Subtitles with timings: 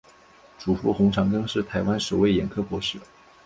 [0.57, 2.97] 祖父洪长庚是台湾首位眼科博士。